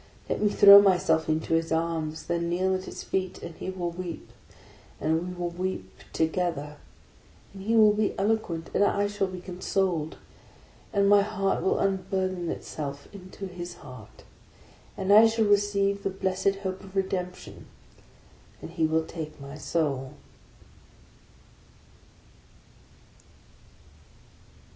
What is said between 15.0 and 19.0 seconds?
I shall receive the blessed hope of Redemption, and he